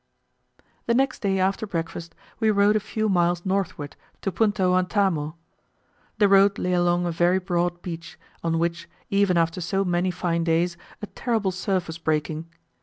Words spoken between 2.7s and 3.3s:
a few